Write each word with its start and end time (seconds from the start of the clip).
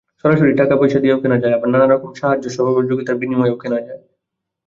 সরাসরি 0.21 0.51
টাকাপয়সা 0.55 0.99
দিয়েও 1.03 1.21
কেনা 1.21 1.37
যায়, 1.39 1.55
আবার 1.55 1.69
নানা 1.73 1.87
রকম 1.87 2.09
সাহায্য-সহযোগিতার 2.19 3.19
বিনিময়েও 3.21 3.61
কেনা 3.61 3.79
যায়। 3.79 4.01